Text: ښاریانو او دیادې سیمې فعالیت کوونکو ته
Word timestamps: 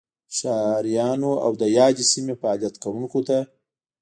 ښاریانو 0.37 1.31
او 1.45 1.51
دیادې 1.63 2.03
سیمې 2.11 2.35
فعالیت 2.41 2.75
کوونکو 2.83 3.19
ته 3.27 3.37